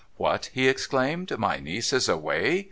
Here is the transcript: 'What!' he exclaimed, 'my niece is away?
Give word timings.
'What!' 0.17 0.49
he 0.51 0.67
exclaimed, 0.67 1.37
'my 1.37 1.59
niece 1.59 1.93
is 1.93 2.09
away? 2.09 2.59